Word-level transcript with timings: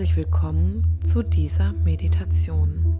herzlich 0.00 0.16
willkommen 0.16 0.98
zu 1.04 1.22
dieser 1.22 1.74
Meditation. 1.84 2.98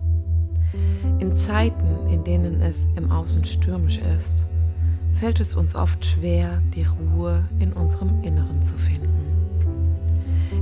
In 1.19 1.35
Zeiten, 1.35 2.07
in 2.09 2.25
denen 2.25 2.61
es 2.61 2.87
im 2.95 3.11
Außen 3.11 3.43
stürmisch 3.47 3.97
ist, 4.15 4.45
fällt 5.15 5.41
es 5.41 5.57
uns 5.57 5.75
oft 5.75 6.05
schwer, 6.05 6.61
die 6.75 6.85
Ruhe 6.85 7.43
in 7.59 7.73
unserem 7.73 8.23
Inneren 8.23 8.63
zu 8.63 8.77
finden. 8.77 9.09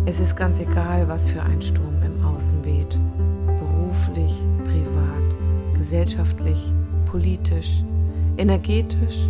Es 0.06 0.20
ist 0.20 0.36
ganz 0.36 0.60
egal, 0.60 1.08
was 1.08 1.26
für 1.26 1.42
ein 1.42 1.60
Sturm 1.60 2.00
im 2.04 2.24
Außen 2.24 2.64
weht, 2.64 2.96
beruflich, 3.58 4.32
privat, 4.62 5.76
gesellschaftlich, 5.76 6.72
politisch, 7.06 7.82
energetisch 8.36 9.28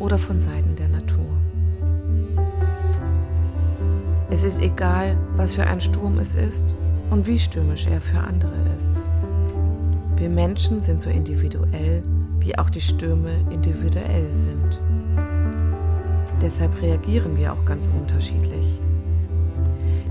oder 0.00 0.18
von 0.18 0.38
Seiten 0.38 0.76
der 0.76 0.88
Es 4.32 4.44
ist 4.44 4.62
egal, 4.62 5.18
was 5.36 5.52
für 5.52 5.66
ein 5.66 5.78
Sturm 5.78 6.18
es 6.18 6.34
ist 6.34 6.64
und 7.10 7.26
wie 7.26 7.38
stürmisch 7.38 7.86
er 7.86 8.00
für 8.00 8.18
andere 8.18 8.54
ist. 8.78 8.90
Wir 10.16 10.30
Menschen 10.30 10.80
sind 10.80 11.02
so 11.02 11.10
individuell, 11.10 12.02
wie 12.38 12.56
auch 12.56 12.70
die 12.70 12.80
Stürme 12.80 13.32
individuell 13.50 14.34
sind. 14.34 14.80
Deshalb 16.40 16.80
reagieren 16.80 17.36
wir 17.36 17.52
auch 17.52 17.62
ganz 17.66 17.90
unterschiedlich. 18.00 18.80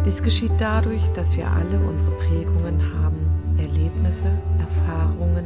Dies 0.05 0.22
geschieht 0.22 0.53
dadurch, 0.59 1.08
dass 1.13 1.35
wir 1.35 1.49
alle 1.49 1.80
unsere 1.80 2.11
Prägungen 2.11 2.80
haben, 2.94 3.58
Erlebnisse, 3.58 4.30
Erfahrungen, 4.59 5.45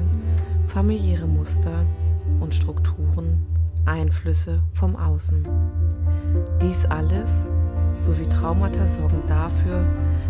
familiäre 0.68 1.28
Muster 1.28 1.86
und 2.42 2.54
Strukturen, 2.54 3.42
Einflüsse 3.86 4.62
vom 4.74 4.98
Außen. 4.98 5.48
Dies 6.62 6.84
alles 6.88 7.48
sowie 8.06 8.28
Traumata 8.28 8.88
sorgen 8.88 9.22
dafür, 9.28 9.86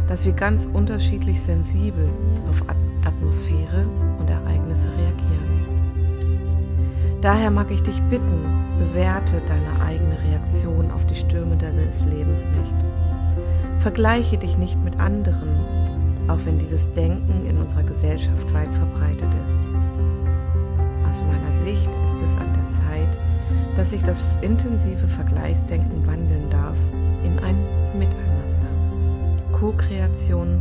dass 0.08 0.26
wir 0.26 0.34
ganz 0.34 0.68
unterschiedlich 0.72 1.42
sensibel 1.42 2.10
auf 2.50 2.64
Atmosphäre 3.06 3.86
und 4.20 4.30
Ereignisse 4.30 4.88
reagieren. 4.88 5.66
Daher 7.22 7.52
mag 7.52 7.72
ich 7.72 7.82
dich 7.82 8.02
bitten, 8.04 8.44
bewerte 8.78 9.42
deine 9.48 9.84
eigene 9.84 10.16
Reaktion 10.30 10.92
auf 10.92 11.06
die 11.08 11.16
Stürme 11.16 11.58
deines 11.58 12.06
Lebens 12.06 12.40
nicht. 12.40 12.76
Vergleiche 13.80 14.38
dich 14.38 14.58
nicht 14.58 14.84
mit 14.84 15.00
anderen, 15.00 15.50
auch 16.28 16.40
wenn 16.46 16.60
dieses 16.60 16.92
Denken 16.94 17.46
in 17.48 17.58
unserer 17.58 17.84
Gesellschaft 17.84 18.54
weit 18.54 18.74
verbreitet 18.74 19.30
ist. 19.46 19.58
Aus 21.10 21.24
meiner 21.24 21.52
Sicht 21.64 21.90
ist 21.90 22.22
es 22.24 22.38
an 22.38 22.54
der 22.54 22.70
Zeit, 22.70 23.18
dass 23.76 23.92
sich 23.92 24.04
das 24.04 24.38
intensive 24.42 25.08
Vergleichsdenken 25.08 26.06
wandeln 26.06 26.50
darf. 26.50 26.75
Co-Kreation, 29.66 30.60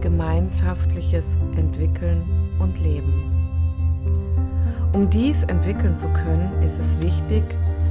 gemeinschaftliches 0.00 1.36
Entwickeln 1.56 2.22
und 2.60 2.78
Leben. 2.78 3.12
Um 4.92 5.10
dies 5.10 5.42
entwickeln 5.42 5.96
zu 5.96 6.06
können, 6.10 6.62
ist 6.62 6.78
es 6.78 7.00
wichtig, 7.00 7.42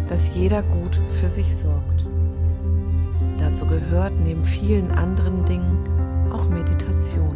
dass 0.08 0.34
jeder 0.34 0.64
gut 0.64 0.98
für 1.20 1.30
sich 1.30 1.54
sorgt. 1.54 2.06
Dazu 3.38 3.66
gehört 3.66 4.14
neben 4.24 4.46
vielen 4.46 4.92
anderen 4.92 5.44
Dingen 5.44 5.78
auch 6.32 6.48
Meditation. 6.48 7.36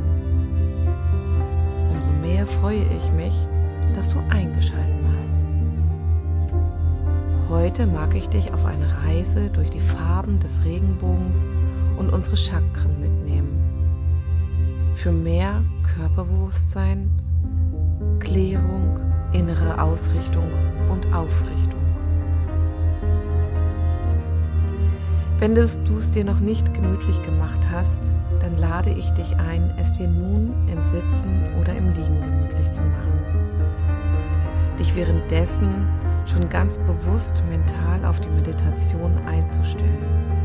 Umso 1.91 2.11
mehr 2.21 2.45
freue 2.45 2.85
ich 2.85 3.11
mich, 3.11 3.33
dass 3.95 4.13
du 4.13 4.19
eingeschaltet 4.29 5.03
hast. 5.17 5.35
Heute 7.49 7.85
mag 7.85 8.15
ich 8.15 8.29
dich 8.29 8.53
auf 8.53 8.63
eine 8.63 8.87
Reise 9.03 9.49
durch 9.49 9.71
die 9.71 9.81
Farben 9.81 10.39
des 10.39 10.63
Regenbogens 10.63 11.45
und 11.99 12.09
unsere 12.11 12.37
Chakren 12.37 12.99
mitnehmen. 12.99 13.49
Für 14.95 15.11
mehr 15.11 15.61
Körperbewusstsein, 15.95 17.11
Klärung, 18.19 18.99
innere 19.33 19.81
Ausrichtung 19.81 20.49
und 20.89 21.05
Aufrichtung. 21.13 21.79
Wenn 25.39 25.55
du 25.55 25.61
es 25.61 26.11
dir 26.11 26.25
noch 26.25 26.39
nicht 26.39 26.73
gemütlich 26.73 27.21
gemacht 27.23 27.59
hast, 27.71 28.01
dann 28.41 28.57
lade 28.57 28.89
ich 28.89 29.09
dich 29.11 29.35
ein, 29.37 29.73
es 29.77 29.91
dir 29.93 30.07
nun 30.07 30.53
im 30.67 30.83
Sitzen 30.83 31.43
oder 31.61 31.75
im 31.75 31.87
Liegen 31.89 32.21
gemütlich 32.21 32.73
zu 32.73 32.81
machen. 32.81 33.19
Dich 34.79 34.95
währenddessen 34.95 35.87
schon 36.25 36.49
ganz 36.49 36.77
bewusst 36.77 37.41
mental 37.49 38.05
auf 38.05 38.19
die 38.19 38.29
Meditation 38.29 39.17
einzustellen. 39.25 40.38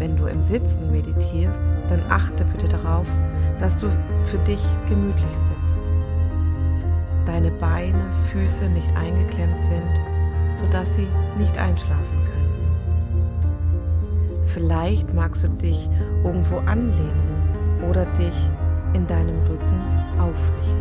Wenn 0.00 0.16
du 0.16 0.24
im 0.24 0.42
Sitzen 0.42 0.90
meditierst, 0.90 1.62
dann 1.90 2.00
achte 2.08 2.42
bitte 2.46 2.68
darauf, 2.68 3.06
dass 3.60 3.78
du 3.78 3.88
für 4.24 4.38
dich 4.38 4.62
gemütlich 4.88 5.36
sitzt. 5.36 5.78
Deine 7.26 7.50
Beine, 7.50 8.06
Füße 8.32 8.64
nicht 8.70 8.88
eingeklemmt 8.96 9.62
sind, 9.62 9.82
sodass 10.58 10.94
sie 10.94 11.06
nicht 11.36 11.58
einschlafen 11.58 12.24
können. 12.24 12.40
Vielleicht 14.46 15.12
magst 15.12 15.44
du 15.44 15.48
dich 15.48 15.90
irgendwo 16.24 16.60
anlehnen 16.60 17.52
oder 17.86 18.06
dich 18.06 18.48
in 18.94 19.06
deinem 19.06 19.38
Rücken 19.42 19.82
aufrichten. 20.18 20.80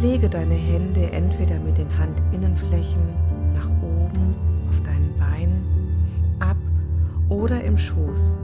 Lege 0.00 0.28
deine 0.28 0.54
Hände 0.54 1.10
entweder 1.10 1.58
mit 1.58 1.78
den 1.78 1.88
Handinnenflächen 1.98 3.33
oder 7.34 7.64
im 7.64 7.76
Schoß, 7.76 8.38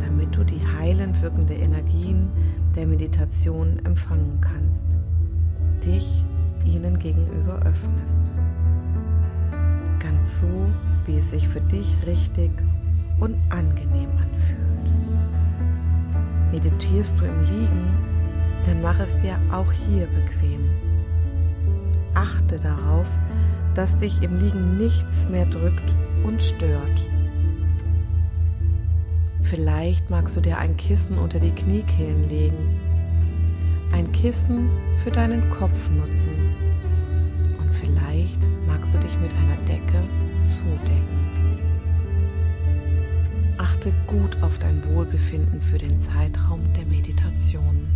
damit 0.00 0.34
du 0.34 0.42
die 0.42 0.60
heilend 0.66 1.22
wirkende 1.22 1.54
Energien 1.54 2.30
der 2.74 2.86
Meditation 2.86 3.78
empfangen 3.84 4.40
kannst, 4.40 4.98
dich 5.84 6.24
ihnen 6.64 6.98
gegenüber 6.98 7.60
öffnest. 7.64 8.32
Ganz 10.00 10.40
so, 10.40 10.66
wie 11.06 11.18
es 11.18 11.30
sich 11.30 11.46
für 11.46 11.60
dich 11.60 11.96
richtig 12.04 12.50
und 13.20 13.36
angenehm 13.50 14.10
anfühlt. 14.18 14.90
Meditierst 16.50 17.20
du 17.20 17.24
im 17.24 17.40
Liegen, 17.42 17.86
dann 18.66 18.82
mach 18.82 18.98
es 18.98 19.14
dir 19.22 19.36
auch 19.52 19.70
hier 19.70 20.06
bequem. 20.06 20.68
Achte 22.14 22.58
darauf, 22.58 23.06
dass 23.76 23.96
dich 23.98 24.22
im 24.22 24.40
Liegen 24.40 24.76
nichts 24.76 25.28
mehr 25.28 25.46
drückt 25.46 25.94
und 26.24 26.42
stört. 26.42 27.11
Vielleicht 29.52 30.08
magst 30.08 30.34
du 30.34 30.40
dir 30.40 30.56
ein 30.56 30.78
Kissen 30.78 31.18
unter 31.18 31.38
die 31.38 31.50
Kniekehlen 31.50 32.26
legen, 32.30 32.80
ein 33.92 34.10
Kissen 34.12 34.70
für 35.04 35.10
deinen 35.10 35.50
Kopf 35.50 35.90
nutzen 35.90 36.32
und 37.60 37.70
vielleicht 37.74 38.48
magst 38.66 38.94
du 38.94 38.98
dich 38.98 39.14
mit 39.18 39.30
einer 39.32 39.58
Decke 39.68 40.02
zudecken. 40.46 41.58
Achte 43.58 43.92
gut 44.06 44.42
auf 44.42 44.58
dein 44.58 44.82
Wohlbefinden 44.86 45.60
für 45.60 45.76
den 45.76 45.98
Zeitraum 45.98 46.60
der 46.72 46.86
Meditation. 46.86 47.88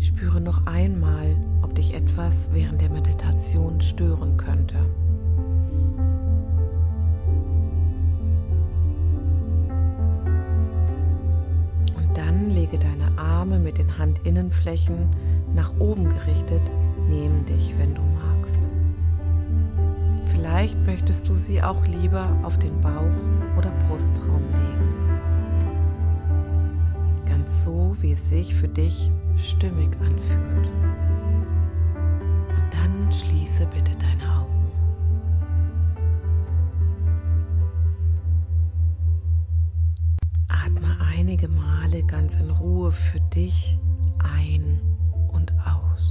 Spüre 0.00 0.42
noch 0.42 0.66
einmal, 0.66 1.34
ob 1.62 1.74
dich 1.74 1.94
etwas 1.94 2.50
während 2.52 2.82
der 2.82 2.90
Meditation 2.90 3.80
stören 3.80 4.36
könnte. 4.36 4.84
Arme 13.44 13.58
mit 13.58 13.76
den 13.76 13.98
Handinnenflächen 13.98 15.10
nach 15.54 15.78
oben 15.78 16.08
gerichtet 16.08 16.62
neben 17.10 17.44
dich, 17.44 17.74
wenn 17.76 17.94
du 17.94 18.00
magst. 18.00 18.70
Vielleicht 20.28 20.78
möchtest 20.86 21.28
du 21.28 21.36
sie 21.36 21.62
auch 21.62 21.86
lieber 21.86 22.26
auf 22.42 22.58
den 22.58 22.80
Bauch 22.80 23.58
oder 23.58 23.70
Brustraum 23.86 24.44
legen. 24.50 25.20
Ganz 27.26 27.62
so, 27.64 27.94
wie 28.00 28.12
es 28.12 28.30
sich 28.30 28.54
für 28.54 28.68
dich 28.68 29.10
stimmig 29.36 29.90
anfühlt. 30.00 30.70
Und 32.48 32.72
dann 32.72 33.12
schließe 33.12 33.66
bitte 33.66 33.92
deine 33.98 34.23
ganz 42.24 42.36
in 42.36 42.50
Ruhe 42.50 42.90
für 42.90 43.20
dich 43.20 43.78
ein 44.18 44.80
und 45.28 45.52
aus. 45.58 46.10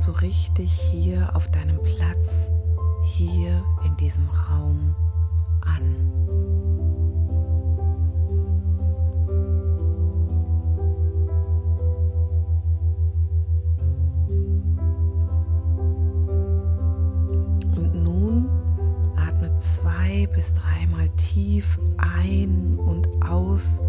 so 0.00 0.12
richtig 0.12 0.72
hier 0.72 1.36
auf 1.36 1.50
deinem 1.50 1.78
Platz, 1.82 2.48
hier 3.04 3.62
in 3.84 3.94
diesem 3.98 4.30
Raum 4.30 4.96
an. 5.62 6.00
bis 20.40 20.54
dreimal 20.54 21.08
tief 21.16 21.78
ein 21.98 22.78
und 22.78 23.06
aus, 23.22 23.80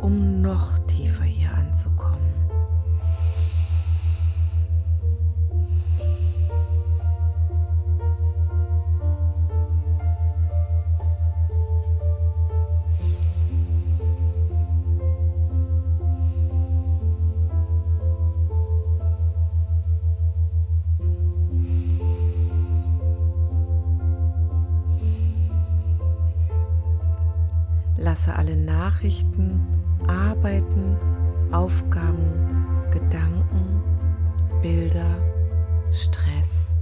um 0.00 0.40
noch 0.40 0.78
tiefer 0.86 1.24
hier 1.24 1.52
anzukommen. 1.52 2.51
Lasse 28.02 28.34
alle 28.34 28.56
Nachrichten, 28.56 29.64
Arbeiten, 30.08 30.96
Aufgaben, 31.52 32.32
Gedanken, 32.90 33.80
Bilder, 34.60 35.14
Stress 35.92 36.74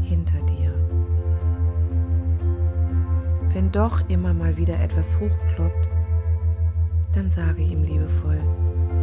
hinter 0.00 0.40
dir. 0.40 0.74
Wenn 3.52 3.70
doch 3.70 4.08
immer 4.08 4.34
mal 4.34 4.56
wieder 4.56 4.80
etwas 4.80 5.16
hochploppt, 5.20 5.88
dann 7.14 7.30
sage 7.30 7.62
ihm 7.62 7.84
liebevoll, 7.84 8.40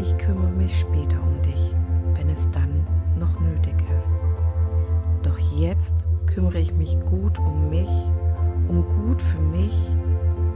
ich 0.01 0.17
kümmere 0.17 0.51
mich 0.51 0.77
später 0.77 1.23
um 1.23 1.41
dich, 1.41 1.73
wenn 2.15 2.27
es 2.27 2.51
dann 2.51 2.85
noch 3.17 3.39
nötig 3.39 3.75
ist. 3.97 4.13
Doch 5.23 5.39
jetzt 5.57 6.05
kümmere 6.25 6.59
ich 6.59 6.73
mich 6.73 6.99
gut 7.05 7.39
um 7.39 7.69
mich, 7.69 7.89
um 8.67 8.85
gut 8.85 9.21
für 9.21 9.39
mich 9.39 9.95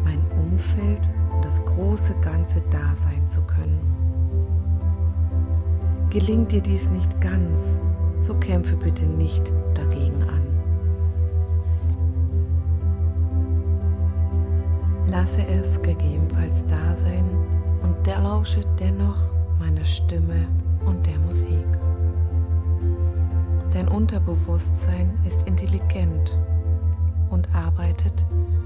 mein 0.04 0.20
Umfeld 0.40 1.10
und 1.34 1.46
das 1.46 1.64
große 1.66 2.14
Ganze 2.22 2.62
da 2.70 2.96
sein 2.98 3.28
zu 3.28 3.42
können. 3.42 3.80
Gelingt 6.10 6.52
dir 6.52 6.62
dies 6.62 6.90
nicht 6.90 7.20
ganz, 7.22 7.80
so 8.20 8.36
kämpfe 8.36 8.76
bitte 8.76 9.04
nicht 9.04 9.52
dagegen 9.74 10.24
an. 10.24 10.42
Lasse 15.08 15.46
es 15.48 15.82
gegebenenfalls 15.82 16.66
da 16.68 16.96
sein 16.96 17.30
und 17.82 17.96
der 18.06 18.20
lausche 18.20 18.64
dennoch 18.80 19.22
meiner 19.60 19.86
Stimme 19.86 20.48
und 20.86 21.06
der 21.06 21.18
Musik. 21.20 21.66
Dein 23.74 23.88
Unterbewusstsein 23.88 25.18
ist 25.26 25.48
intelligent 25.48 26.38
und 27.34 27.48
arbeitet 27.56 28.14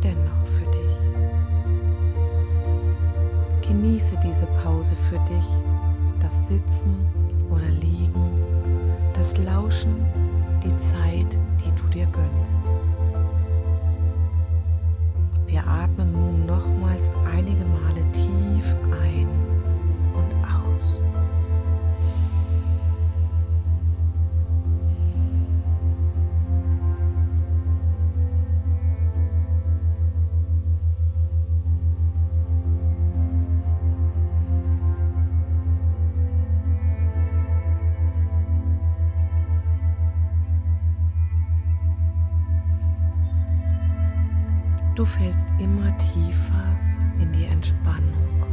dennoch 0.03 0.45
für 0.57 0.65
dich. 0.71 0.93
Genieße 3.67 4.17
diese 4.23 4.45
Pause 4.61 4.93
für 5.09 5.19
dich, 5.19 5.45
das 6.19 6.33
Sitzen 6.49 7.07
oder 7.49 7.69
Liegen, 7.69 8.29
das 9.13 9.37
Lauschen, 9.37 9.95
die 10.63 10.75
Zeit, 10.75 11.37
die 11.63 11.71
du 11.81 11.87
dir 11.93 12.07
gönnst. 12.07 12.61
Wir 15.45 15.65
atmen 15.65 16.11
nun 16.11 16.45
nochmals 16.45 17.09
einige 17.33 17.63
Male 17.63 18.03
tief 18.11 18.75
ein 19.01 19.46
tiefer 45.97 46.77
in 47.19 47.31
die 47.31 47.45
Entspannung. 47.45 48.45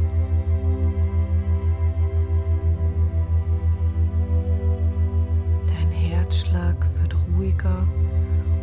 Dein 5.67 5.91
Herzschlag 5.91 6.75
wird 7.01 7.15
ruhiger 7.35 7.87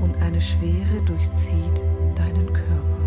und 0.00 0.16
eine 0.16 0.40
Schwere 0.40 1.00
durchzieht 1.06 1.82
deinen 2.16 2.52
Körper. 2.52 3.02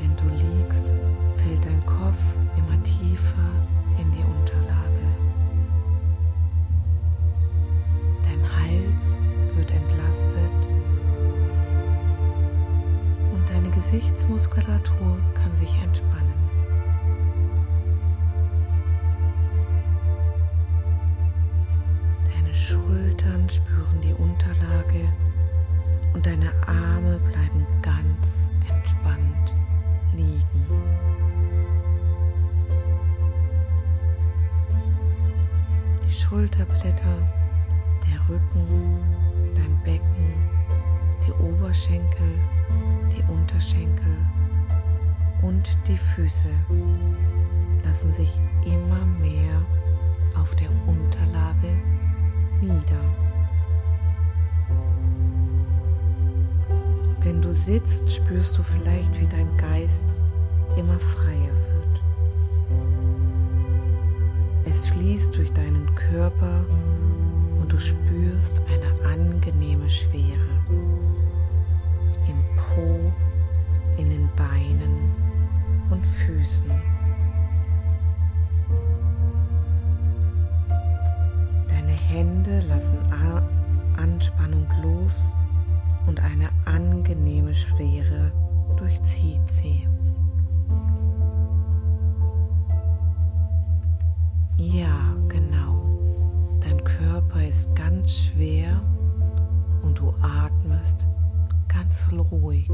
Wenn 0.00 0.16
du 0.16 0.34
liegst, 0.44 0.92
fällt 1.36 1.64
dein 1.64 1.84
Kopf 1.86 2.22
immer 2.56 2.82
tiefer 2.82 3.81
Gesichtsmuskulatur 13.92 15.18
kann 15.34 15.54
sich 15.54 15.70
entspannen. 15.82 16.32
Deine 22.24 22.54
Schultern 22.54 23.50
spüren 23.50 24.00
die 24.02 24.14
Unterlage 24.14 25.12
und 26.14 26.24
deine 26.24 26.50
Arme 26.66 27.18
bleiben 27.18 27.66
ganz 27.82 28.48
entspannt 28.66 29.54
liegen. 30.14 30.66
Die 36.08 36.12
Schulterblätter, 36.14 37.28
der 38.06 38.26
Rücken, 38.26 39.00
dein 39.54 39.78
Becken, 39.84 40.51
die 41.26 41.32
Oberschenkel, 41.42 42.38
die 43.16 43.22
Unterschenkel 43.32 44.16
und 45.42 45.76
die 45.86 45.96
Füße 45.96 46.48
lassen 47.84 48.12
sich 48.12 48.40
immer 48.64 49.04
mehr 49.20 49.60
auf 50.40 50.54
der 50.56 50.68
Unterlage 50.86 51.76
nieder. 52.60 53.00
Wenn 57.20 57.40
du 57.40 57.54
sitzt, 57.54 58.10
spürst 58.10 58.58
du 58.58 58.62
vielleicht, 58.62 59.20
wie 59.20 59.26
dein 59.26 59.56
Geist 59.56 60.06
immer 60.76 60.98
freier 60.98 61.54
wird. 61.70 62.02
Es 64.64 64.86
fließt 64.86 65.36
durch 65.36 65.52
deinen 65.52 65.94
Körper 65.94 66.64
und 67.60 67.72
du 67.72 67.78
spürst 67.78 68.60
eine 68.68 69.08
angenehme 69.08 69.88
Schwere 69.88 70.51
Po, 72.74 73.12
in 73.96 74.10
den 74.10 74.28
Beinen 74.36 75.10
und 75.90 76.04
Füßen. 76.06 76.70
Deine 81.68 81.92
Hände 81.92 82.60
lassen 82.68 83.02
Anspannung 84.22 84.66
los 84.82 85.34
und 86.06 86.20
eine 86.20 86.48
angenehme 86.64 87.54
Schwere 87.54 88.32
durchzieht 88.76 89.46
sie. 89.50 89.86
Ja, 94.56 95.14
genau. 95.28 95.84
Dein 96.60 96.82
Körper 96.84 97.44
ist 97.46 97.74
ganz 97.74 98.12
schwer 98.12 98.80
und 99.82 99.98
du 99.98 100.14
atmest 100.20 101.06
ganz 101.72 102.08
ruhig. 102.12 102.68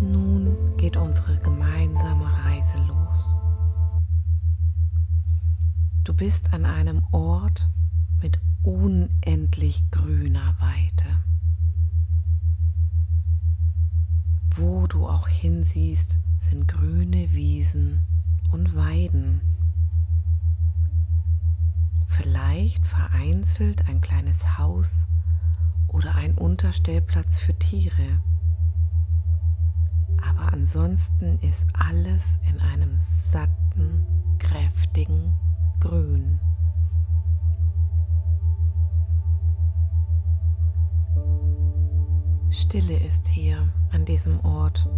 Nun 0.00 0.56
geht 0.76 0.96
unsere 0.96 1.36
gemeinsame 1.38 2.24
Reise 2.44 2.78
los. 2.86 3.36
Du 6.04 6.14
bist 6.14 6.52
an 6.52 6.64
einem 6.64 7.02
Ort 7.10 7.68
mit 8.22 8.38
unendlich 8.62 9.90
grüner 9.90 10.54
Weite. 10.60 11.08
Wo 14.54 14.86
du 14.86 15.08
auch 15.08 15.28
hinsiehst, 15.28 16.16
sind 16.40 16.68
grüne 16.68 17.32
Wiesen 17.32 18.00
und 18.52 18.74
Weiden. 18.76 19.40
Vielleicht 22.06 22.86
vereinzelt 22.86 23.88
ein 23.88 24.00
kleines 24.00 24.58
Haus 24.58 25.07
oder 25.88 26.14
ein 26.14 26.34
Unterstellplatz 26.36 27.38
für 27.38 27.54
Tiere. 27.58 28.20
Aber 30.22 30.52
ansonsten 30.52 31.38
ist 31.40 31.66
alles 31.74 32.38
in 32.48 32.60
einem 32.60 32.98
satten, 33.32 34.06
kräftigen 34.38 35.32
Grün. 35.80 36.38
Stille 42.50 42.98
ist 42.98 43.28
hier 43.28 43.68
an 43.92 44.04
diesem 44.04 44.44
Ort, 44.44 44.88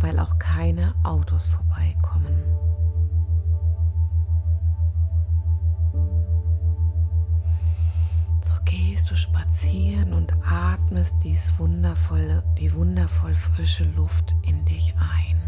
weil 0.00 0.18
auch 0.18 0.38
keine 0.38 0.94
Autos 1.02 1.44
vorbeikommen. 1.44 2.67
So 8.48 8.54
gehst 8.64 9.10
du 9.10 9.14
spazieren 9.14 10.14
und 10.14 10.32
atmest 10.42 11.14
dies 11.22 11.52
wundervolle, 11.58 12.42
die 12.58 12.72
wundervoll 12.72 13.34
frische 13.34 13.84
Luft 13.84 14.34
in 14.42 14.64
dich 14.64 14.94
ein. 14.96 15.38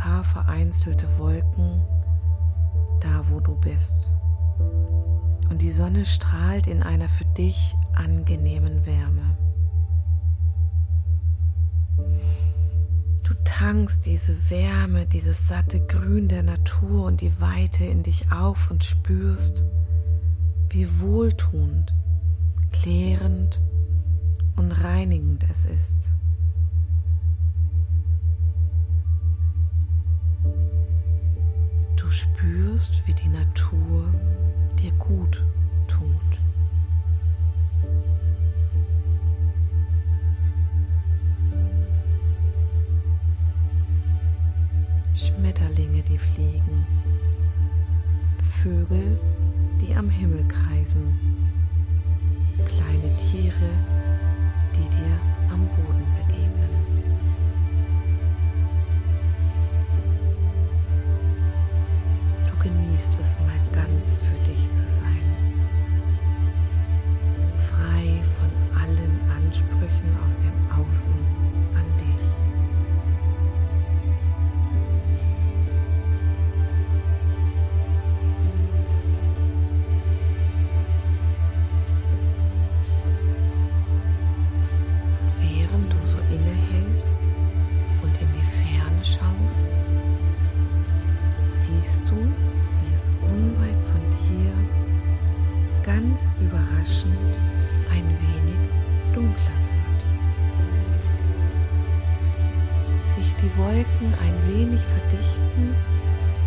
paar 0.00 0.24
vereinzelte 0.24 1.06
Wolken 1.18 1.82
da, 3.00 3.22
wo 3.28 3.38
du 3.40 3.54
bist. 3.56 3.96
Und 5.48 5.62
die 5.62 5.70
Sonne 5.70 6.04
strahlt 6.04 6.66
in 6.66 6.82
einer 6.82 7.08
für 7.08 7.24
dich 7.36 7.74
angenehmen 7.94 8.86
Wärme. 8.86 9.36
Du 13.22 13.34
tankst 13.44 14.06
diese 14.06 14.50
Wärme, 14.50 15.06
dieses 15.06 15.46
satte 15.46 15.80
Grün 15.86 16.28
der 16.28 16.42
Natur 16.42 17.04
und 17.04 17.20
die 17.20 17.40
Weite 17.40 17.84
in 17.84 18.02
dich 18.02 18.32
auf 18.32 18.70
und 18.70 18.82
spürst, 18.84 19.64
wie 20.70 20.88
wohltuend, 21.00 21.92
klärend 22.72 23.60
und 24.56 24.72
reinigend 24.72 25.44
es 25.50 25.64
ist. 25.64 26.19
Spürst, 32.20 33.02
wie 33.06 33.14
die 33.14 33.28
Natur 33.28 34.12
dir 34.78 34.92
gut 34.92 35.42
tut. 35.86 36.10
Schmetterlinge, 45.14 46.02
die 46.02 46.18
fliegen, 46.18 46.86
Vögel, 48.62 49.18
die 49.80 49.94
am 49.94 50.10
Himmel 50.10 50.44
kreisen, 50.48 51.18
kleine 52.66 53.16
Tiere, 53.16 53.70
die 54.74 54.88
dir 54.90 55.20
am 55.50 55.66
Boden 55.68 56.04
begegnen. 56.16 56.29
Genießt 62.62 63.16
es 63.20 63.38
mal 63.40 63.58
ganz 63.72 64.18
für 64.18 64.38
dich 64.44 64.70
zu 64.72 64.82
sein. 64.82 65.24
Frei 67.70 68.22
von 68.38 68.50
allen 68.78 69.20
Ansprüchen 69.30 70.16
aus 70.26 70.36
dem 70.38 70.70
Außen 70.70 71.14
an 71.74 71.86
dich. 71.98 72.49
Überraschend 96.40 97.38
ein 97.90 98.04
wenig 98.20 98.60
dunkler 99.14 99.58
wird. 99.70 100.00
Sich 103.14 103.34
die 103.36 103.56
Wolken 103.58 104.14
ein 104.22 104.36
wenig 104.54 104.80
verdichten 104.80 105.74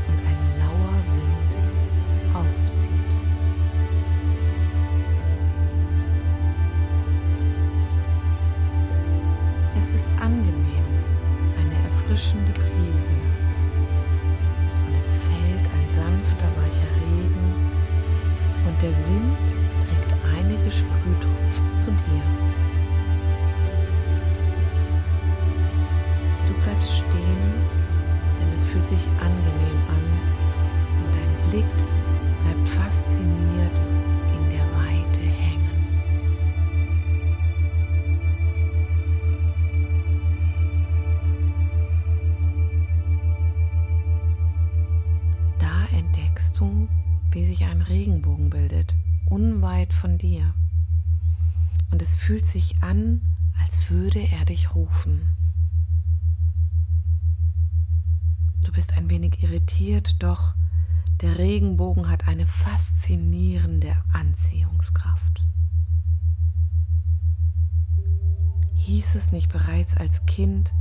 und 0.08 0.20
ein 0.26 0.42
lauer 0.60 1.00
Wind 1.14 1.54
aufzieht. 2.34 3.12
Es 9.80 9.96
ist 9.96 10.12
angenehm, 10.20 10.90
eine 11.60 11.76
erfrischende 11.90 12.52
Brise. 12.52 13.16
Und 14.88 14.96
es 14.96 15.12
fällt 15.12 15.66
ein 15.76 15.88
sanfter, 15.96 16.50
weicher 16.58 16.92
Regen 17.02 17.72
und 18.66 18.82
der 18.82 18.92
Wind 18.92 19.53
einige 20.64 20.72
Sprühtropfen 20.72 21.76
zu 21.76 21.92
dir. 21.92 22.24
Du 26.48 26.54
bleibst 26.64 26.98
stehen, 26.98 27.54
denn 28.40 28.54
es 28.56 28.64
fühlt 28.64 28.88
sich 28.88 29.08
angenehm 29.20 29.80
an 29.90 30.04
und 31.00 31.10
dein 31.16 31.50
Blick 31.50 31.74
bleibt 32.44 32.68
fasziniert 32.70 33.82
in 34.34 34.50
der 34.52 34.66
Weite 34.78 35.22
hängen. 35.22 35.88
Da 45.60 45.98
entdeckst 45.98 46.60
du, 46.60 46.88
wie 47.32 47.46
sich 47.46 47.64
ein 47.66 47.82
Regenbogen 47.82 48.50
bildet 48.50 48.63
unweit 49.84 49.94
von 49.94 50.18
dir. 50.18 50.54
Und 51.92 52.02
es 52.02 52.16
fühlt 52.16 52.46
sich 52.46 52.82
an, 52.82 53.22
als 53.62 53.90
würde 53.90 54.20
er 54.20 54.46
dich 54.46 54.74
rufen. 54.76 55.36
Du 58.64 58.72
bist 58.72 58.94
ein 58.94 59.10
wenig 59.10 59.44
irritiert, 59.44 60.24
doch 60.24 60.56
der 61.22 61.38
Regenbogen 61.38 62.10
hat 62.10 62.28
eine 62.28 62.48
faszinierende 62.48 63.96
Anziehungskraft. 64.14 65.44
Hieß 68.76 69.16
es 69.16 69.32
nicht 69.32 69.52
bereits 69.52 69.96
als 69.96 70.26
Kind, 70.26 70.74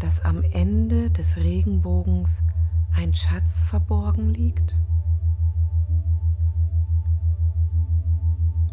dass 0.00 0.20
am 0.20 0.42
Ende 0.42 1.10
des 1.10 1.36
Regenbogens 1.36 2.42
ein 2.94 3.14
Schatz 3.14 3.64
verborgen 3.64 4.34
liegt? 4.34 4.74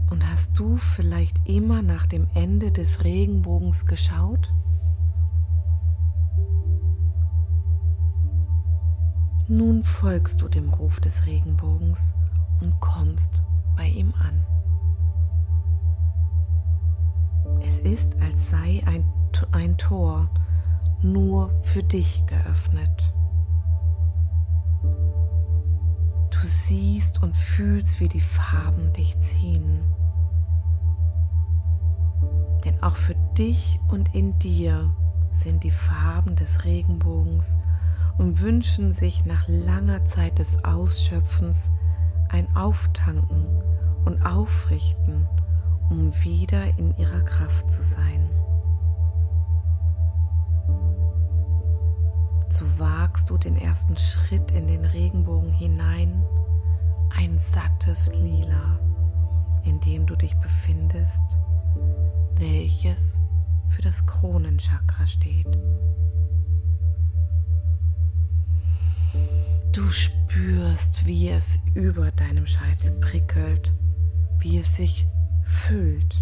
Und 0.09 0.27
hast 0.31 0.57
du 0.57 0.77
vielleicht 0.77 1.47
immer 1.47 1.81
nach 1.81 2.07
dem 2.07 2.27
Ende 2.33 2.71
des 2.71 3.03
Regenbogens 3.03 3.85
geschaut? 3.85 4.53
Nun 9.49 9.83
folgst 9.83 10.41
du 10.41 10.49
dem 10.49 10.69
Ruf 10.69 10.99
des 10.99 11.25
Regenbogens 11.25 12.13
und 12.61 12.79
kommst 12.79 13.43
bei 13.75 13.87
ihm 13.87 14.13
an. 14.19 14.45
Es 17.61 17.79
ist, 17.79 18.19
als 18.21 18.49
sei 18.49 18.83
ein, 18.85 19.05
ein 19.51 19.77
Tor 19.77 20.29
nur 21.01 21.51
für 21.63 21.83
dich 21.83 22.25
geöffnet. 22.25 23.13
Du 26.29 26.39
siehst 26.43 27.21
und 27.23 27.35
fühlst, 27.35 27.99
wie 27.99 28.09
die 28.09 28.19
Farben 28.19 28.93
dich 28.93 29.17
ziehen. 29.17 29.79
Denn 32.65 32.81
auch 32.81 32.95
für 32.95 33.15
dich 33.37 33.79
und 33.89 34.13
in 34.15 34.37
dir 34.39 34.89
sind 35.43 35.63
die 35.63 35.71
Farben 35.71 36.35
des 36.35 36.65
Regenbogens 36.65 37.57
und 38.17 38.41
wünschen 38.41 38.93
sich 38.93 39.25
nach 39.25 39.47
langer 39.47 40.05
Zeit 40.05 40.39
des 40.39 40.63
Ausschöpfens 40.63 41.69
ein 42.29 42.55
Auftanken 42.55 43.45
und 44.05 44.25
Aufrichten, 44.25 45.27
um 45.89 46.11
wieder 46.23 46.77
in 46.77 46.97
ihrer 46.97 47.21
Kraft 47.21 47.71
zu 47.71 47.83
sein. 47.83 48.29
so 52.57 52.65
wagst 52.79 53.29
du 53.29 53.37
den 53.37 53.55
ersten 53.55 53.95
Schritt 53.97 54.51
in 54.51 54.67
den 54.67 54.83
Regenbogen 54.83 55.51
hinein, 55.51 56.23
ein 57.15 57.37
sattes 57.37 58.11
Lila, 58.15 58.79
in 59.63 59.79
dem 59.79 60.07
du 60.07 60.15
dich 60.15 60.35
befindest, 60.37 61.39
welches 62.39 63.19
für 63.69 63.81
das 63.81 64.05
Kronenchakra 64.05 65.05
steht. 65.05 65.57
Du 69.71 69.87
spürst, 69.89 71.05
wie 71.05 71.29
es 71.29 71.59
über 71.73 72.11
deinem 72.11 72.45
Scheitel 72.45 72.91
prickelt, 72.99 73.71
wie 74.39 74.57
es 74.57 74.75
sich 74.75 75.05
füllt. 75.43 76.15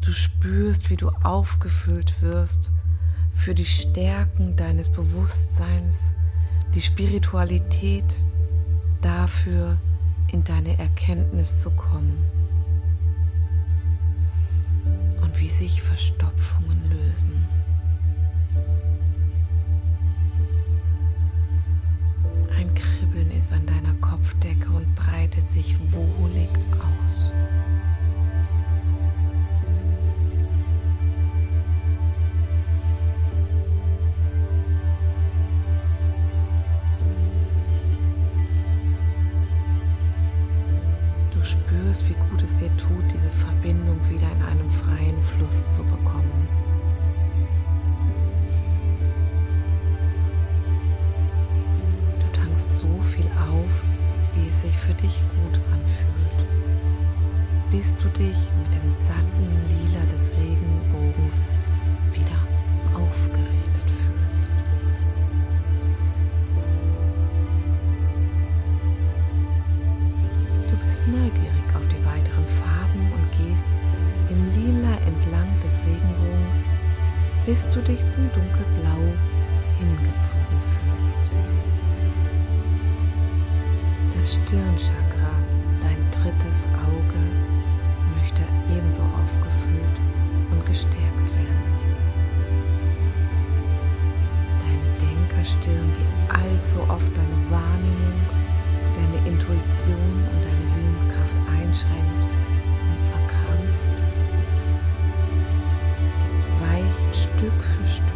Du 0.00 0.12
spürst, 0.12 0.90
wie 0.90 0.96
du 0.96 1.08
aufgefüllt 1.08 2.20
wirst 2.20 2.72
für 3.34 3.54
die 3.54 3.64
Stärken 3.64 4.56
deines 4.56 4.90
Bewusstseins, 4.90 5.98
die 6.74 6.82
Spiritualität, 6.82 8.04
dafür 9.00 9.78
in 10.34 10.42
deine 10.42 10.76
Erkenntnis 10.80 11.62
zu 11.62 11.70
kommen. 11.70 12.18
Und 15.22 15.38
wie 15.38 15.48
sich 15.48 15.80
Verstopfungen 15.80 16.90
lösen. 16.90 17.46
Ein 22.50 22.74
Kribbeln 22.74 23.30
ist 23.30 23.52
an 23.52 23.64
deiner 23.64 23.94
Kopfdecke 24.00 24.70
und 24.70 24.92
breitet 24.96 25.48
sich 25.48 25.78
wohlig 25.92 26.48
aus. 26.80 27.30
Spürst, 41.94 42.08
wie 42.08 42.30
gut 42.30 42.42
es 42.42 42.56
dir 42.58 42.76
tut, 42.76 43.04
diese 43.12 43.30
Verbindung 43.30 43.98
wieder 44.08 44.30
in 44.32 44.42
einem 44.42 44.70
freien 44.70 45.22
Fluss 45.22 45.74
zu 45.74 45.82
bekommen. 45.82 46.48
Du 52.18 52.40
tankst 52.40 52.78
so 52.78 53.02
viel 53.02 53.26
auf, 53.26 53.84
wie 54.34 54.48
es 54.48 54.62
sich 54.62 54.76
für 54.76 54.94
dich 54.94 55.22
gut 55.34 55.60
anfühlt, 55.72 56.48
bis 57.70 57.96
du 57.96 58.08
dich 58.08 58.36
mit 58.58 58.74
dem 58.74 58.90
satten 58.90 59.66
Lila 59.68 60.04
des 60.06 60.30
Regenbogens 60.32 61.46
wieder 62.12 62.38
aufgerichtet 62.94 63.83
bis 77.46 77.68
du 77.70 77.80
dich 77.82 78.00
zum 78.08 78.30
dunkelblau 78.32 79.04
hingezogen 79.78 80.60
fühlst. 80.72 81.18
Das 84.16 84.32
Stirnchakra, 84.32 85.32
dein 85.82 86.00
drittes 86.10 86.66
Auge, 86.72 87.20
möchte 88.16 88.42
ebenso 88.74 89.02
aufgefüllt 89.02 89.96
und 90.50 90.64
gestärkt 90.66 91.28
werden. 91.36 91.74
Deine 94.64 94.88
Denkerstirn, 95.04 95.92
die 95.98 96.30
allzu 96.32 96.80
oft 96.88 97.12
deine 97.14 97.38
Wahrnehmung, 97.50 98.20
deine 98.96 99.28
Intuition 99.28 100.24
und 100.32 100.40
deine 100.40 100.64
Willenskraft 100.76 101.36
einschränkt, 101.52 102.43
Stück 107.44 107.62
für 107.62 107.84
Stück. 107.84 108.06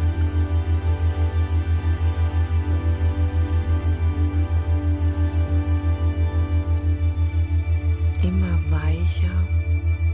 Immer 8.23 8.57
weicher 8.71 9.29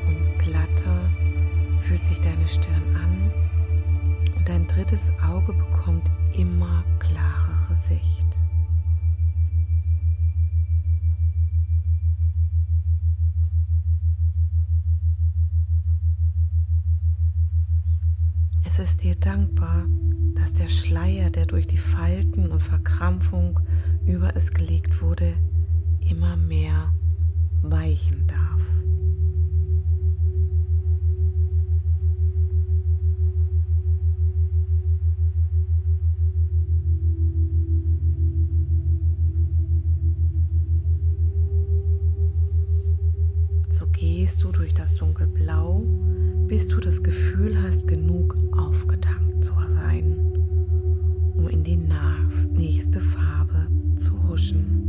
und 0.05 0.39
glatter 0.39 1.09
fühlt 1.87 2.03
sich 2.03 2.19
deine 2.19 2.45
Stirn 2.45 2.83
an 2.93 3.31
und 4.35 4.49
dein 4.49 4.67
drittes 4.67 5.13
Auge 5.25 5.53
bekommt 5.53 6.11
immer 6.33 6.83
klarere 6.99 7.75
Sicht. 7.87 8.25
Es 18.77 18.91
ist 18.91 19.03
dir 19.03 19.15
dankbar, 19.15 19.85
dass 20.33 20.51
der 20.51 20.67
Schleier, 20.67 21.29
der 21.29 21.45
durch 21.45 21.65
die 21.65 21.77
Falten 21.77 22.51
und 22.51 22.59
Verkrampfung 22.59 23.61
über 24.05 24.35
es 24.35 24.51
gelegt 24.51 25.01
wurde, 25.01 25.31
immer 26.01 26.35
mehr 26.35 26.93
weichen 27.61 28.27
darf. 28.27 28.61
Gehst 44.25 44.43
du 44.43 44.51
durch 44.51 44.73
das 44.73 44.95
Dunkelblau 44.95 45.85
bis 46.47 46.67
du 46.67 46.79
das 46.79 47.03
Gefühl 47.03 47.61
hast, 47.61 47.87
genug 47.87 48.35
aufgetankt 48.57 49.43
zu 49.43 49.51
sein, 49.51 50.19
um 51.35 51.47
in 51.47 51.63
die 51.63 51.77
nächste 51.77 52.99
Farbe 53.01 53.67
zu 53.99 54.11
huschen. 54.27 54.81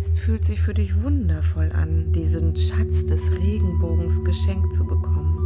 Es 0.00 0.10
fühlt 0.18 0.44
sich 0.44 0.60
für 0.60 0.74
dich 0.74 1.00
wundervoll 1.00 1.70
an, 1.70 2.12
diesen 2.12 2.56
Schatz 2.56 3.06
des 3.06 3.20
Regenbogens 3.30 4.24
geschenkt 4.24 4.74
zu 4.74 4.84
bekommen. 4.84 5.44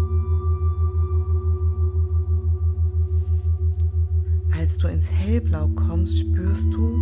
Als 4.59 4.77
du 4.77 4.89
ins 4.89 5.11
Hellblau 5.11 5.69
kommst, 5.69 6.19
spürst 6.19 6.73
du, 6.73 6.99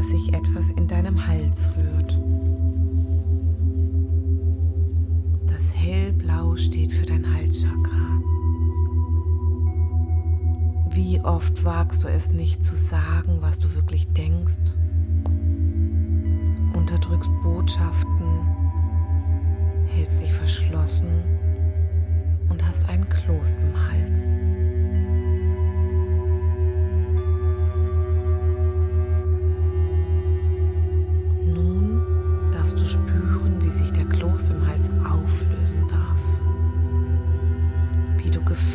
dass 0.00 0.08
sich 0.08 0.32
etwas 0.32 0.70
in 0.70 0.88
deinem 0.88 1.26
Hals 1.26 1.68
rührt. 1.76 2.18
Das 5.46 5.76
Hellblau 5.76 6.56
steht 6.56 6.90
für 6.90 7.04
dein 7.04 7.26
Halschakra. 7.34 8.22
Wie 10.88 11.20
oft 11.20 11.66
wagst 11.66 12.02
du 12.02 12.08
es 12.08 12.30
nicht 12.30 12.64
zu 12.64 12.76
sagen, 12.76 13.42
was 13.42 13.58
du 13.58 13.74
wirklich 13.74 14.10
denkst? 14.14 14.72
Unterdrückst 16.72 17.30
Botschaften, 17.42 18.40
hältst 19.84 20.22
dich 20.22 20.32
verschlossen 20.32 21.24
und 22.48 22.66
hast 22.66 22.88
ein 22.88 23.06
Kloß 23.06 23.56
im 23.56 23.90
Hals. 23.90 24.69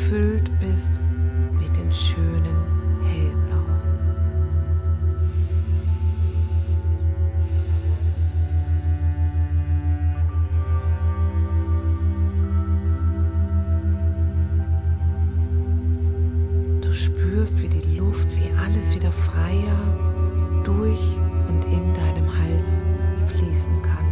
Gefüllt 0.06 0.50
bist 0.60 0.92
mit 1.58 1.76
den 1.76 1.92
schönen 1.92 2.56
Hellblau. 3.02 3.64
Du 16.80 16.92
spürst, 16.92 17.60
wie 17.60 17.68
die 17.68 17.96
Luft, 17.96 18.28
wie 18.36 18.56
alles 18.56 18.94
wieder 18.94 19.10
freier 19.10 20.62
durch 20.62 21.18
und 21.48 21.64
in 21.64 21.94
deinem 21.94 22.28
Hals 22.28 22.68
fließen 23.32 23.82
kann. 23.82 24.06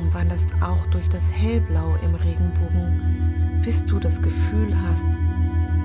Und 0.00 0.12
wanderst 0.12 0.48
auch 0.60 0.84
durch 0.86 1.08
das 1.08 1.30
Hellblau 1.30 1.94
im 2.02 2.16
Regenbogen 2.16 3.51
bis 3.62 3.86
du 3.86 3.98
das 3.98 4.20
Gefühl 4.20 4.74
hast, 4.88 5.08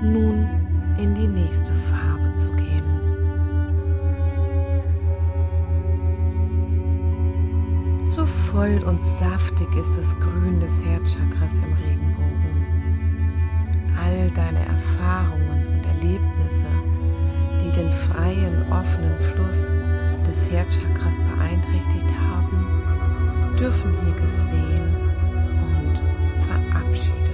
nun 0.02 0.46
in 0.98 1.14
die 1.14 1.28
nächste 1.28 1.72
Farbe 1.72 2.34
zu 2.36 2.50
gehen. 2.50 2.68
So 8.08 8.26
voll 8.26 8.82
und 8.84 9.00
saftig 9.04 9.68
ist 9.76 9.96
das 9.96 10.18
Grün 10.18 10.58
des 10.58 10.84
Herzchakras 10.84 11.58
im 11.58 11.72
Regenbogen. 11.74 12.66
All 13.96 14.30
deine 14.32 14.58
Erfahrungen 14.66 15.66
und 15.68 15.86
Erlebnisse, 15.86 16.66
die 17.62 17.70
den 17.70 17.92
freien, 17.92 18.72
offenen 18.72 19.16
Fluss 19.34 19.72
des 20.26 20.50
Herzchakras 20.50 21.14
beeinträchtigt 21.36 22.10
haben, 22.20 22.66
dürfen 23.58 23.92
hier 24.04 24.14
gesehen 24.20 24.96
und 25.62 26.00
verabschiedet 26.46 27.27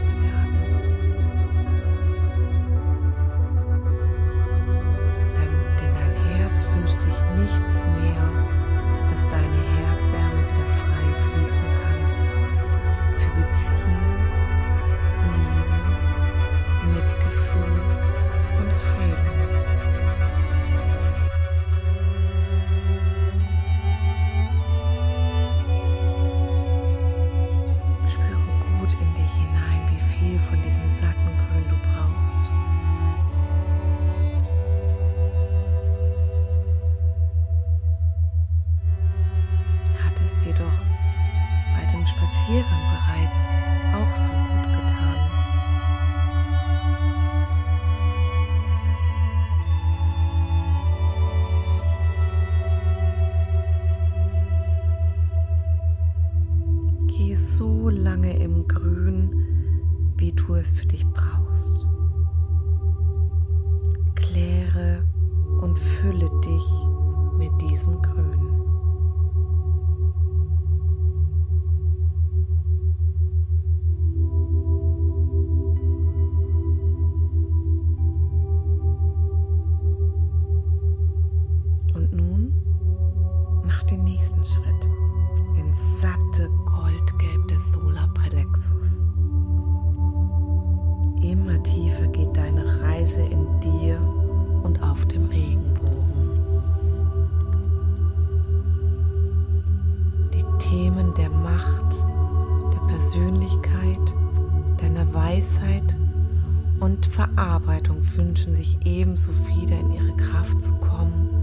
wünschen 108.16 108.55
sich 108.55 108.79
ebenso 108.85 109.33
wieder 109.48 109.79
in 109.79 109.92
ihre 109.92 110.16
Kraft 110.16 110.62
zu 110.62 110.72
kommen 110.72 111.35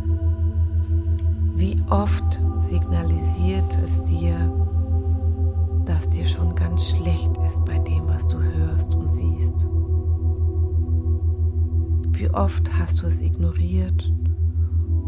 wie 1.62 1.78
oft 1.92 2.40
signalisiert 2.62 3.78
es 3.86 4.04
dir, 4.06 4.36
dass 5.86 6.10
dir 6.10 6.26
schon 6.26 6.56
ganz 6.56 6.90
schlecht 6.90 7.38
ist 7.46 7.64
bei 7.66 7.78
dem, 7.78 8.08
was 8.08 8.28
du 8.28 8.42
hörst 8.42 8.96
und 8.96 9.14
siehst? 9.14 9.68
Wie 12.18 12.32
oft 12.32 12.68
hast 12.80 13.04
du 13.04 13.06
es 13.06 13.22
ignoriert 13.22 14.12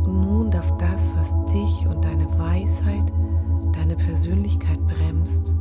und 0.04 0.22
nun 0.22 0.52
darf 0.52 0.78
das, 0.78 1.12
was 1.16 1.34
dich 1.54 1.88
und 1.88 2.06
deine 2.06 2.28
Weisheit, 2.38 3.12
deine 3.74 3.96
Persönlichkeit 3.96 4.80
bremst, 4.86 5.52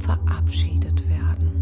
verabschiedet 0.00 1.08
werden. 1.08 1.57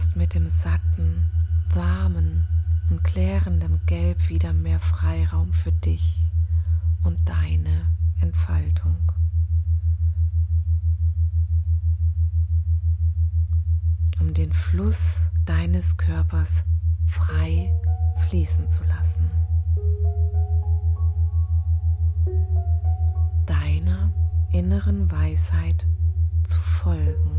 Du 0.00 0.04
bekommst 0.04 0.16
mit 0.16 0.34
dem 0.34 0.48
satten, 0.48 1.26
warmen 1.74 2.46
und 2.88 3.04
klärenden 3.04 3.80
Gelb 3.84 4.30
wieder 4.30 4.54
mehr 4.54 4.80
Freiraum 4.80 5.52
für 5.52 5.72
dich 5.72 6.24
und 7.04 7.28
deine 7.28 7.86
Entfaltung. 8.18 8.96
Um 14.20 14.32
den 14.32 14.54
Fluss 14.54 15.28
deines 15.44 15.98
Körpers 15.98 16.64
frei 17.06 17.70
fließen 18.28 18.70
zu 18.70 18.82
lassen. 18.84 19.30
Deiner 23.44 24.14
inneren 24.50 25.10
Weisheit 25.10 25.86
zu 26.44 26.58
folgen. 26.58 27.29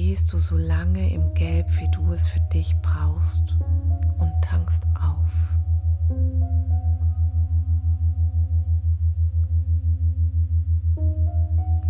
Gehst 0.00 0.32
du 0.32 0.38
so 0.38 0.56
lange 0.56 1.12
im 1.12 1.34
Gelb, 1.34 1.66
wie 1.80 1.90
du 1.90 2.12
es 2.12 2.24
für 2.28 2.38
dich 2.54 2.76
brauchst 2.82 3.56
und 4.18 4.32
tankst 4.42 4.84
auf. 4.94 5.32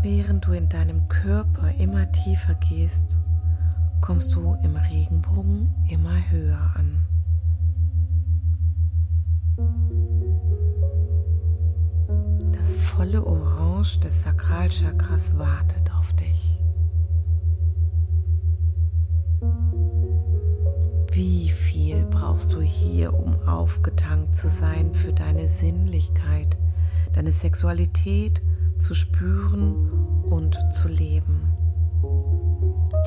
Während 0.01 0.47
du 0.47 0.53
in 0.53 0.71
deinem 0.71 1.07
Körper 1.09 1.71
immer 1.79 2.11
tiefer 2.12 2.55
gehst, 2.55 3.18
kommst 4.01 4.35
du 4.35 4.57
im 4.64 4.77
Regenbogen 4.77 5.68
immer 5.90 6.18
höher 6.31 6.75
an. 6.77 7.05
Das 12.59 12.73
volle 12.75 13.23
Orange 13.23 14.01
des 14.01 14.23
Sakralchakras 14.23 15.37
wartet 15.37 15.88
Wie 21.18 21.50
viel 21.50 22.04
brauchst 22.04 22.52
du 22.52 22.61
hier, 22.61 23.12
um 23.12 23.42
aufgetankt 23.42 24.37
zu 24.37 24.48
sein 24.48 24.94
für 24.94 25.12
deine 25.12 25.48
Sinnlichkeit, 25.48 26.57
deine 27.12 27.33
Sexualität 27.33 28.40
zu 28.78 28.94
spüren 28.94 29.90
und 30.31 30.57
zu 30.81 30.87
leben? 30.87 31.52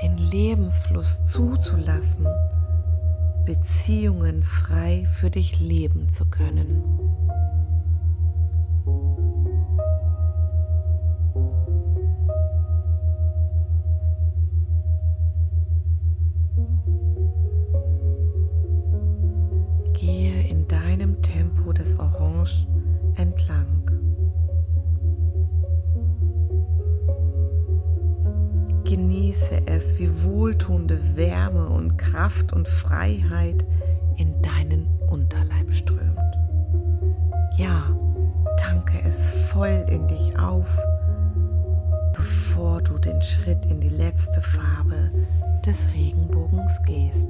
Den 0.04 0.18
Lebensfluss 0.18 1.24
zuzulassen, 1.24 2.28
Beziehungen 3.46 4.44
frei 4.44 5.08
für 5.18 5.30
dich 5.30 5.62
leben 5.62 6.10
zu 6.10 6.26
können. 6.26 6.84
Das 21.82 21.98
Orange 21.98 22.68
entlang. 23.16 23.66
Genieße 28.84 29.64
es, 29.66 29.98
wie 29.98 30.12
wohltuende 30.24 31.00
Wärme 31.16 31.70
und 31.70 31.98
Kraft 31.98 32.54
und 32.54 32.68
Freiheit 32.68 33.66
in 34.16 34.40
deinen 34.44 34.86
Unterleib 35.10 35.74
strömt. 35.74 36.20
Ja, 37.58 37.90
tanke 38.60 39.00
es 39.04 39.30
voll 39.52 39.84
in 39.90 40.08
dich 40.08 40.38
auf, 40.38 40.68
bevor 42.16 42.84
du 42.84 43.00
den 43.00 43.24
Schritt 43.24 43.66
in 43.66 43.82
die 43.82 43.90
letzte 43.90 44.40
Farbe 44.40 45.10
des 45.66 45.78
Regenbogens 45.96 46.80
gehst. 46.86 47.28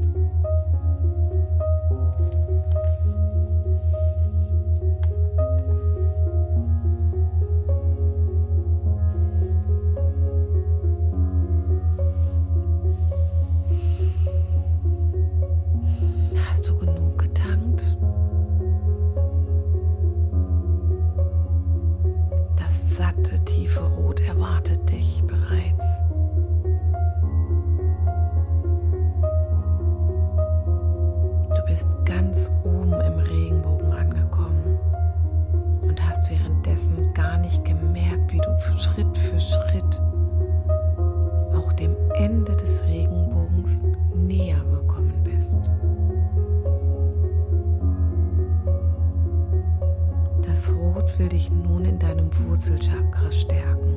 Wurzelchakra 52.62 53.32
stärken. 53.32 53.96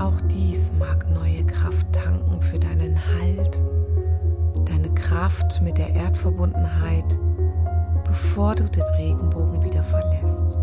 Auch 0.00 0.18
dies 0.30 0.72
mag 0.78 1.06
neue 1.10 1.44
Kraft 1.44 1.86
tanken 1.92 2.40
für 2.40 2.58
deinen 2.58 2.96
Halt, 2.96 3.60
deine 4.64 4.88
Kraft 4.94 5.60
mit 5.60 5.76
der 5.76 5.94
Erdverbundenheit, 5.94 7.18
bevor 8.06 8.54
du 8.54 8.64
den 8.64 8.82
Regenbogen 8.96 9.62
wieder 9.62 9.82
verlässt. 9.82 10.56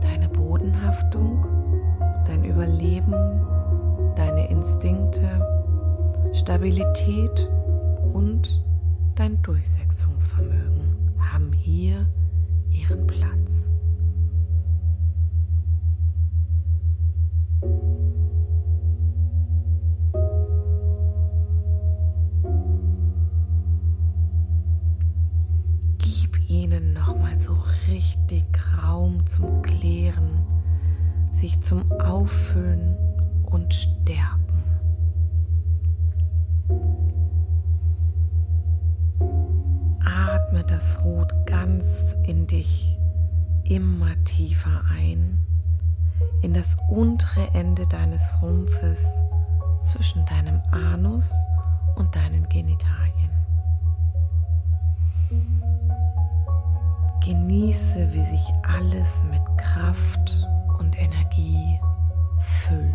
Deine 0.00 0.30
Bodenhaftung, 0.30 1.44
dein 2.26 2.42
Überleben, 2.42 3.12
deine 4.14 4.48
Instinkte, 4.48 5.28
Stabilität 6.32 7.50
richtig 27.88 28.44
Raum 28.82 29.26
zum 29.26 29.62
Klären, 29.62 30.46
sich 31.32 31.60
zum 31.62 31.90
Auffüllen 31.92 32.96
und 33.44 33.74
Stärken. 33.74 34.62
Atme 40.04 40.64
das 40.64 41.02
Rot 41.04 41.32
ganz 41.46 41.84
in 42.24 42.46
dich 42.46 42.98
immer 43.64 44.12
tiefer 44.24 44.82
ein, 44.90 45.44
in 46.42 46.54
das 46.54 46.76
untere 46.88 47.48
Ende 47.54 47.86
deines 47.86 48.22
Rumpfes 48.42 49.20
zwischen 49.82 50.24
deinem 50.26 50.60
Anus 50.70 51.32
und 51.96 52.14
deinen 52.14 52.48
Genitalien. 52.48 53.25
Genieße, 57.26 58.12
wie 58.12 58.22
sich 58.22 58.52
alles 58.62 59.24
mit 59.24 59.42
Kraft 59.58 60.48
und 60.78 60.96
Energie 60.96 61.80
füllt. 62.38 62.94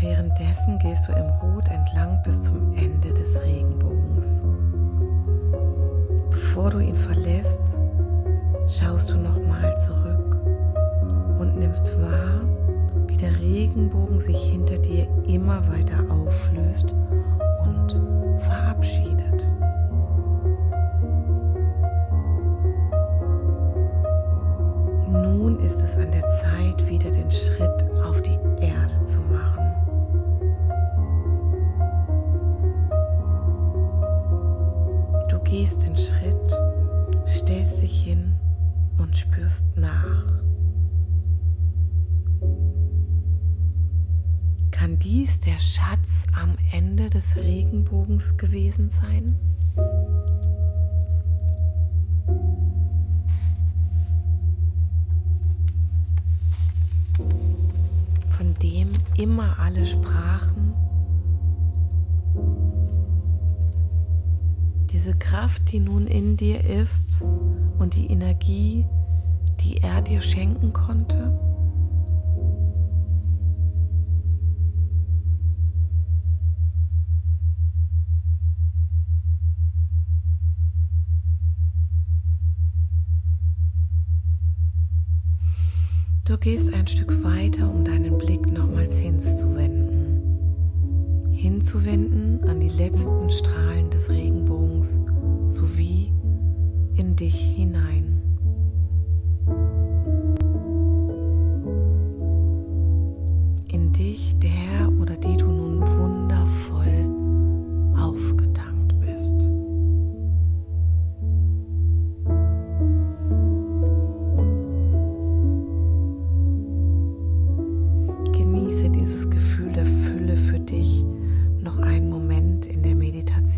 Währenddessen 0.00 0.80
gehst 0.80 1.06
du 1.06 1.12
im 1.12 1.28
Rot 1.28 1.68
entlang 1.68 2.20
bis 2.24 2.42
zum 2.42 2.76
Ende 2.76 3.14
des 3.14 3.40
Regenbogens. 3.40 4.40
Bevor 6.58 6.72
du 6.72 6.80
ihn 6.80 6.96
verlässt, 6.96 7.62
schaust 8.66 9.10
du 9.10 9.16
nochmal 9.16 9.78
zurück 9.78 10.40
und 11.38 11.56
nimmst 11.56 11.96
wahr, 12.00 12.40
wie 13.06 13.16
der 13.16 13.30
Regenbogen 13.38 14.20
sich 14.20 14.36
hinter 14.36 14.76
dir 14.76 15.06
immer 15.28 15.62
weiter 15.68 16.04
auflöst 16.10 16.92
und 17.62 18.40
verabschiedet. 18.40 19.46
Nun 25.12 25.60
ist 25.60 25.80
es 25.80 25.96
an 25.96 26.10
der 26.10 26.28
Zeit, 26.42 26.84
wieder 26.88 27.12
den 27.12 27.30
Schritt 27.30 27.86
auf 28.04 28.20
die 28.20 28.36
Erde 28.60 29.04
zu 29.04 29.20
machen. 29.20 29.58
gehst 35.48 35.86
den 35.86 35.96
Schritt, 35.96 36.37
stellst 37.48 37.80
dich 37.80 38.02
hin 38.02 38.36
und 38.98 39.16
spürst 39.16 39.64
nach. 39.74 40.42
Kann 44.70 44.98
dies 44.98 45.40
der 45.40 45.58
Schatz 45.58 46.26
am 46.38 46.58
Ende 46.72 47.08
des 47.08 47.36
Regenbogens 47.36 48.36
gewesen 48.36 48.90
sein? 48.90 49.34
Von 58.36 58.54
dem 58.62 58.90
immer 59.16 59.58
alle 59.58 59.86
sprachen 59.86 60.74
diese 64.98 65.16
Kraft, 65.16 65.70
die 65.70 65.78
nun 65.78 66.08
in 66.08 66.36
dir 66.36 66.64
ist 66.64 67.22
und 67.78 67.94
die 67.94 68.08
Energie, 68.08 68.84
die 69.60 69.76
er 69.76 70.02
dir 70.02 70.20
schenken 70.20 70.72
konnte? 70.72 71.38
Du 86.24 86.36
gehst 86.38 86.74
ein 86.74 86.88
Stück 86.88 87.22
weiter, 87.22 87.70
um 87.70 87.84
deinen 87.84 88.18
Blick 88.18 88.50
nochmals 88.50 88.98
hinzuwenden 88.98 89.97
hinzuwenden 91.38 92.42
an 92.48 92.58
die 92.58 92.68
letzten 92.68 93.30
Strahlen 93.30 93.90
des 93.90 94.10
Regenbogens 94.10 94.98
sowie 95.50 96.12
in 96.96 97.14
dich 97.14 97.36
hinein. 97.36 98.17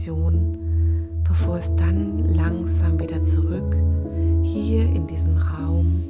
Meditation, 0.00 1.20
bevor 1.28 1.58
es 1.58 1.70
dann 1.76 2.34
langsam 2.34 2.98
wieder 2.98 3.22
zurück 3.22 3.76
hier 4.42 4.84
in 4.84 5.06
diesen 5.06 5.36
Raum 5.36 6.09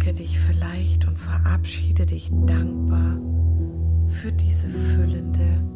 strecke 0.00 0.14
dich 0.14 0.38
vielleicht 0.40 1.06
und 1.06 1.18
verabschiede 1.18 2.06
dich 2.06 2.30
dankbar 2.46 3.18
für 4.08 4.32
diese 4.32 4.70
füllende 4.70 5.69